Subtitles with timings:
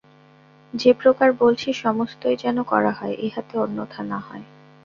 [0.73, 4.43] যে প্রকার বলছি সমস্তই যেন করা হয়, ইহাতে অন্যথা না হয়।